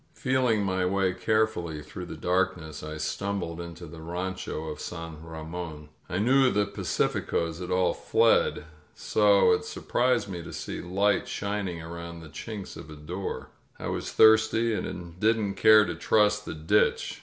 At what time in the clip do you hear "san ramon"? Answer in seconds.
4.79-5.89